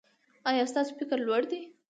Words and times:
ایا 0.49 0.63
ستاسو 0.71 0.91
فکر 0.99 1.17
لوړ 1.27 1.41
دی؟ 1.51 1.61